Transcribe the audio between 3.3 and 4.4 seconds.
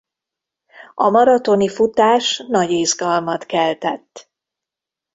keltett.